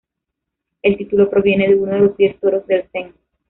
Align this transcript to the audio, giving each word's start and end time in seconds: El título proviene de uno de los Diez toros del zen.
El 0.81 0.97
título 0.97 1.29
proviene 1.29 1.67
de 1.67 1.75
uno 1.75 1.91
de 1.91 1.99
los 1.99 2.17
Diez 2.17 2.39
toros 2.39 2.65
del 2.65 2.89
zen. 2.91 3.13